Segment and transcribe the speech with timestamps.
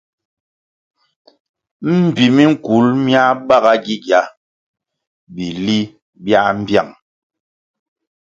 [2.03, 4.19] Mbpi minkul miáh bágá gigia
[5.33, 5.77] bili
[6.23, 6.91] biáh mbiang.